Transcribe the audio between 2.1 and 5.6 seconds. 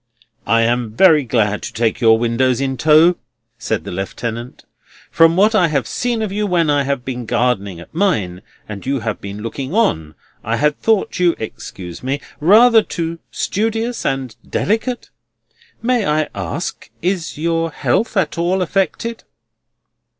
windows in tow," said the Lieutenant. "From what